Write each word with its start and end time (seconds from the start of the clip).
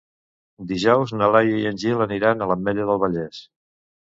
Dijous 0.71 1.13
na 1.19 1.27
Laia 1.35 1.59
i 1.59 1.67
en 1.73 1.77
Gil 1.83 2.01
aniran 2.07 2.43
a 2.43 2.49
l'Ametlla 2.53 2.89
del 2.91 3.01
Vallès. 3.05 3.45